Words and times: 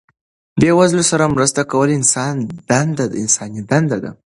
بې 0.59 0.71
وزلو 0.77 1.03
سره 1.11 1.31
مرسته 1.35 1.61
کول 1.71 1.89
انساني 1.97 3.61
دنده 3.69 3.97
ده. 4.03 4.11